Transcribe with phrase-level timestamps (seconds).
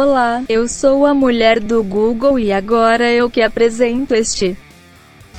[0.00, 4.56] Olá, eu sou a mulher do Google e agora eu que apresento este.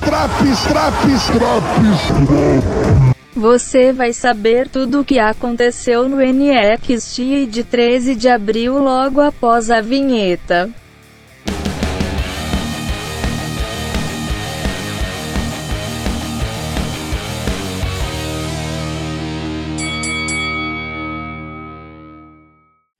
[0.00, 3.00] Traps, traps, traps.
[3.34, 9.70] Você vai saber tudo o que aconteceu no NXT de 13 de abril logo após
[9.70, 10.68] a vinheta.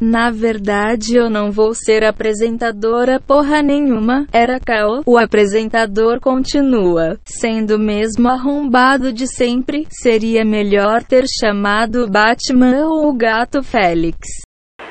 [0.01, 5.03] Na verdade eu não vou ser apresentadora porra nenhuma, era Kao.
[5.05, 9.87] O apresentador continua sendo mesmo arrombado de sempre.
[9.91, 14.17] Seria melhor ter chamado Batman ou o Gato Félix.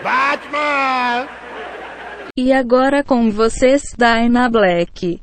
[0.03, 1.27] Batman!
[2.37, 5.19] E agora com vocês, Dyna Black.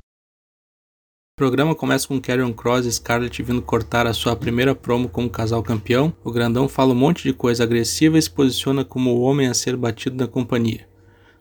[1.39, 5.29] O programa começa com Karrion Cross e Scarlett vindo cortar a sua primeira promo como
[5.29, 6.11] casal campeão.
[6.25, 9.53] O grandão fala um monte de coisa agressiva e se posiciona como o homem a
[9.53, 10.86] ser batido na companhia.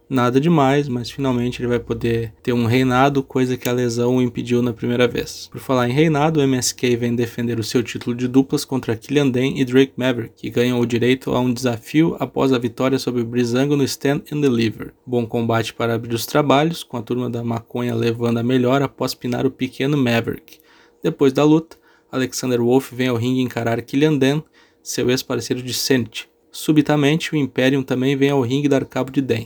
[0.08, 4.21] Nada demais, mas finalmente ele vai poder ter um reinado, coisa que a lesão o
[4.21, 5.49] impediu na primeira vez.
[5.52, 9.29] Por falar em reinado, o MSK vem defender o seu título de duplas contra Killian
[9.29, 13.24] Dane e Drake Maverick, que ganham o direito a um desafio após a vitória sobre
[13.24, 14.94] Brizango no Stand and Deliver.
[15.04, 19.16] Bom combate para abrir os trabalhos, com a turma da maconha levando a melhor após
[19.16, 20.60] pinar o pequeno Maverick.
[21.01, 21.77] Depois da luta,
[22.12, 24.44] Alexander Wolf vem ao ringue encarar Killian Dane,
[24.84, 26.29] seu ex-parceiro de Senate.
[26.51, 29.46] Subitamente, o Imperium também vem ao ringue dar cabo de Dan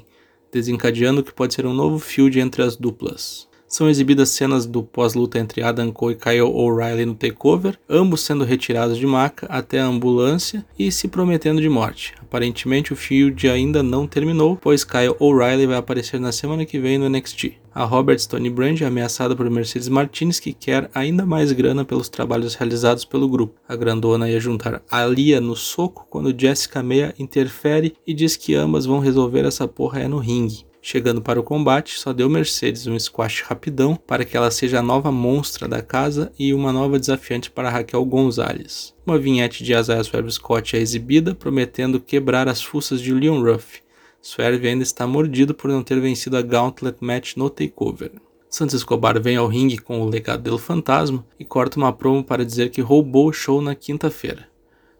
[0.51, 3.47] desencadeando o que pode ser um novo feud entre as duplas.
[3.69, 8.43] São exibidas cenas do pós-luta entre Adam Cole e Kyle O'Reilly no takeover, ambos sendo
[8.43, 12.15] retirados de maca até a ambulância e se prometendo de morte.
[12.19, 16.97] Aparentemente o feud ainda não terminou, pois Kyle O'Reilly vai aparecer na semana que vem
[16.97, 17.59] no NXT.
[17.71, 22.09] A Robert Stone Brand é ameaçada por Mercedes Martinez, que quer ainda mais grana pelos
[22.09, 23.61] trabalhos realizados pelo grupo.
[23.67, 28.55] A grandona ia juntar a Lia no soco quando Jessica Meia interfere e diz que
[28.55, 30.68] ambas vão resolver essa porra é no ringue.
[30.91, 34.81] Chegando para o combate, só deu Mercedes um squash rapidão para que ela seja a
[34.81, 38.95] nova monstra da casa e uma nova desafiante para Raquel Gonzalez.
[39.05, 43.83] Uma vinhete de Isaiah Swerve Scott é exibida, prometendo quebrar as fuças de Leon Ruff.
[44.19, 48.13] Swerve ainda está mordido por não ter vencido a Gauntlet Match no TakeOver.
[48.49, 52.43] Santos Escobar vem ao ringue com o legado do fantasma e corta uma promo para
[52.43, 54.47] dizer que roubou o show na quinta-feira.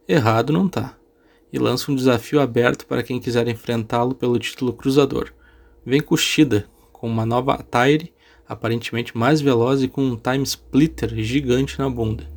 [0.07, 0.95] Errado não tá.
[1.51, 5.33] E lança um desafio aberto para quem quiser enfrentá-lo pelo título cruzador.
[5.85, 8.13] Vem Kushida com uma nova Attire,
[8.47, 12.29] aparentemente mais veloz e com um time splitter gigante na bunda.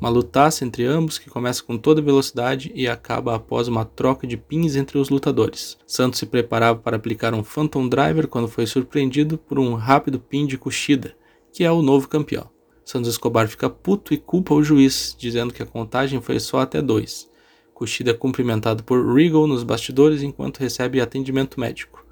[0.00, 4.36] Uma lutaça entre ambos que começa com toda velocidade e acaba após uma troca de
[4.36, 5.78] pins entre os lutadores.
[5.86, 10.46] Santos se preparava para aplicar um Phantom Driver quando foi surpreendido por um rápido pin
[10.46, 11.14] de Kushida,
[11.52, 12.48] que é o novo campeão.
[12.84, 16.80] Santos Escobar fica puto e culpa o juiz, dizendo que a contagem foi só até
[16.80, 17.28] dois.
[17.74, 22.05] Kushida é cumprimentado por Regal nos bastidores enquanto recebe atendimento médico.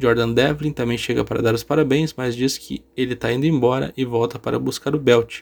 [0.00, 3.92] Jordan Devlin também chega para dar os parabéns, mas diz que ele está indo embora
[3.96, 5.40] e volta para buscar o belt,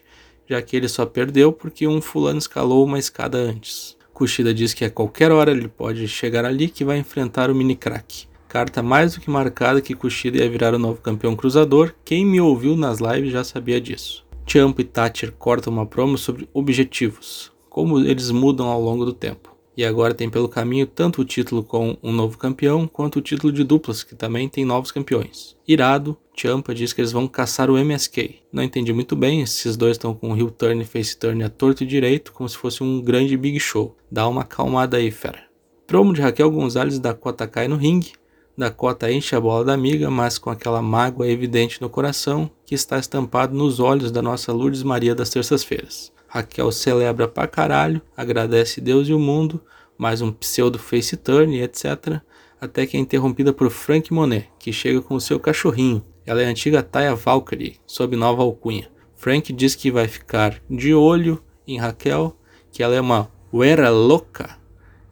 [0.48, 3.96] já que ele só perdeu porque um fulano escalou uma escada antes.
[4.12, 7.76] Kushida diz que a qualquer hora ele pode chegar ali que vai enfrentar o mini
[7.76, 8.26] crack.
[8.48, 12.40] Carta mais do que marcada que Kushida ia virar o novo campeão cruzador, quem me
[12.40, 14.26] ouviu nas lives já sabia disso.
[14.44, 19.57] Champ e Thatcher cortam uma promo sobre objetivos, como eles mudam ao longo do tempo
[19.78, 23.52] e agora tem pelo caminho tanto o título com um novo campeão quanto o título
[23.52, 25.54] de duplas, que também tem novos campeões.
[25.68, 28.40] Irado, Champa diz que eles vão caçar o MSK.
[28.52, 31.48] Não entendi muito bem, esses dois estão com o heel turn e face turn a
[31.48, 33.96] torto e direito, como se fosse um grande big show.
[34.10, 35.44] Dá uma acalmada aí, fera.
[35.86, 38.14] Promo de Raquel Gonzalez e Dakota cai no ringue.
[38.56, 42.98] Dakota enche a bola da amiga, mas com aquela mágoa evidente no coração que está
[42.98, 46.12] estampado nos olhos da nossa Lourdes Maria das terças-feiras.
[46.28, 49.62] Raquel celebra pra caralho, agradece Deus e o mundo,
[49.96, 52.20] mais um pseudo face turn etc.
[52.60, 56.04] Até que é interrompida por Frank Monet, que chega com o seu cachorrinho.
[56.26, 58.90] Ela é a antiga Taya Valkyrie, sob nova alcunha.
[59.16, 62.36] Frank diz que vai ficar de olho em Raquel,
[62.70, 64.58] que ela é uma uera louca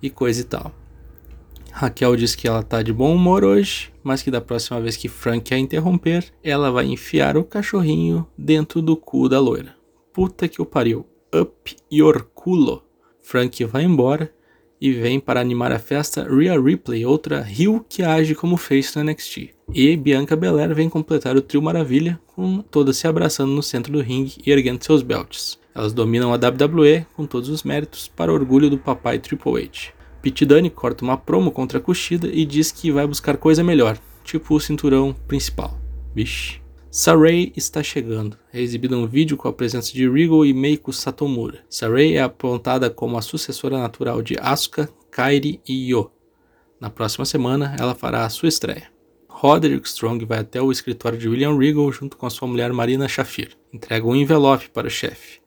[0.02, 0.70] e coisa e tal.
[1.72, 5.08] Raquel diz que ela tá de bom humor hoje, mas que da próxima vez que
[5.08, 9.76] Frank a interromper, ela vai enfiar o cachorrinho dentro do cu da loira.
[10.16, 11.04] Puta que o pariu.
[11.30, 12.82] Up your culo.
[13.20, 14.32] Frank vai embora
[14.80, 19.04] e vem para animar a festa Rhea Ripley, outra Rio que age como face no
[19.04, 19.50] NXT.
[19.74, 24.00] E Bianca Belair vem completar o trio Maravilha, com todas se abraçando no centro do
[24.00, 25.58] ringue e erguendo seus belts.
[25.74, 29.92] Elas dominam a WWE com todos os méritos, para orgulho do papai Triple H.
[30.22, 33.98] Pete Dunne corta uma promo contra a Kushida e diz que vai buscar coisa melhor,
[34.24, 35.78] tipo o cinturão principal.
[36.14, 36.65] Vixe.
[36.98, 38.38] Saray está chegando.
[38.50, 41.58] É exibido um vídeo com a presença de Regal e Meiko Satomura.
[41.68, 46.10] Saray é apontada como a sucessora natural de Asuka, Kairi e Yo.
[46.80, 48.90] Na próxima semana, ela fará a sua estreia.
[49.28, 53.06] Roderick Strong vai até o escritório de William Regal junto com a sua mulher Marina
[53.06, 53.50] Shafir.
[53.70, 55.40] Entrega um envelope para o chefe.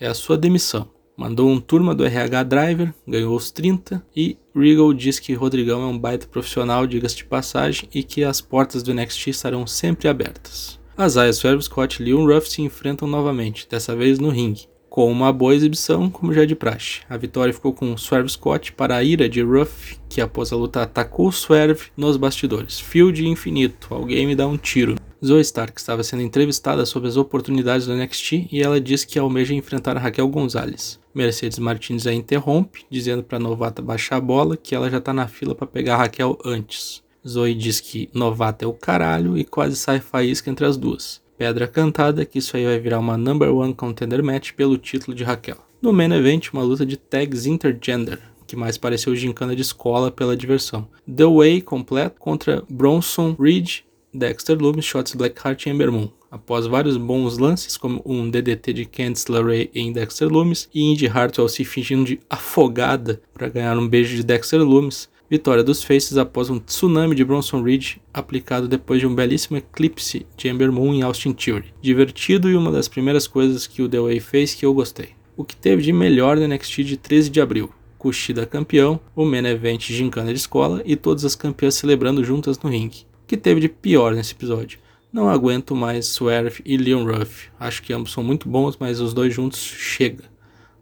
[0.00, 0.90] É a sua demissão.
[1.16, 5.86] Mandou um turma do RH Driver, ganhou os 30 e Regal diz que Rodrigão é
[5.86, 10.84] um baita profissional, diga-se de passagem, e que as portas do NXT estarão sempre abertas.
[10.96, 14.66] Azaya Swerve Scott e Leon Ruff se enfrentam novamente, dessa vez no ringue
[14.96, 17.00] com uma boa exibição, como já é de praxe.
[17.06, 20.80] A vitória ficou com Swerve Scott para a ira de Ruff, que após a luta
[20.80, 22.80] atacou Swerve nos bastidores.
[22.80, 24.94] Field infinito, alguém me dá um tiro.
[25.22, 29.52] Zoe Stark estava sendo entrevistada sobre as oportunidades do NXT e ela diz que almeja
[29.52, 30.98] enfrentar Raquel Gonzalez.
[31.14, 35.12] Mercedes Martins a interrompe, dizendo para a novata baixar a bola que ela já está
[35.12, 37.04] na fila para pegar Raquel antes.
[37.26, 41.20] Zoe diz que novata é o caralho e quase sai faísca entre as duas.
[41.36, 45.24] Pedra cantada que isso aí vai virar uma number one contender match pelo título de
[45.24, 45.58] Raquel.
[45.82, 50.36] No main event, uma luta de tags intergender, que mais pareceu gincana de escola pela
[50.36, 50.88] diversão.
[51.04, 53.80] The Way completo contra Bronson Reed,
[54.14, 56.08] Dexter Loomis, Shots Blackheart e Ember Moon.
[56.30, 61.06] Após vários bons lances, como um DDT de Candice LeRae em Dexter Loomis e Indy
[61.06, 66.16] Hartwell se fingindo de afogada para ganhar um beijo de Dexter Loomis, Vitória dos Faces
[66.16, 70.94] após um tsunami de Bronson Reed aplicado depois de um belíssimo eclipse de Ember Moon
[70.94, 71.74] em Austin Theory.
[71.82, 75.08] Divertido e uma das primeiras coisas que o The Way fez que eu gostei.
[75.36, 77.70] O que teve de melhor no NXT de 13 de abril.
[77.98, 82.70] Kushida campeão, o main event gincana de escola e todas as campeãs celebrando juntas no
[82.70, 83.04] ringue.
[83.24, 84.78] O que teve de pior nesse episódio?
[85.12, 87.48] Não aguento mais Swerve e Leon Ruff.
[87.58, 90.22] Acho que ambos são muito bons, mas os dois juntos chega.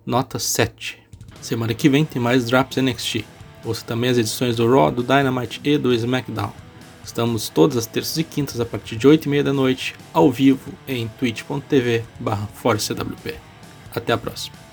[0.05, 0.99] Nota 7.
[1.41, 3.34] Semana que vem tem mais Drops NXT.
[3.65, 6.53] Ouça também as edições do Raw, do Dynamite e do SmackDown.
[7.05, 10.31] Estamos todas as terças e quintas a partir de 8 e meia da noite, ao
[10.31, 12.49] vivo em twitch.tv barra
[13.95, 14.64] Até a próxima.